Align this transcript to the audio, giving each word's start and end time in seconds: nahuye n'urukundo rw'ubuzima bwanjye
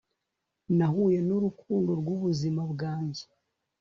nahuye 0.77 1.19
n'urukundo 1.27 1.91
rw'ubuzima 1.99 2.61
bwanjye 2.71 3.23